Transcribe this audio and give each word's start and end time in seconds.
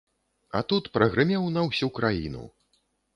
А 0.59 0.61
тут 0.71 0.87
прагрымеў 0.95 1.45
на 1.57 1.61
ўсю 1.67 1.91
краіну. 1.99 2.43